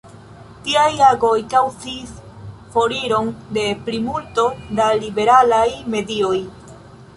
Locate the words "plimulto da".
3.91-4.91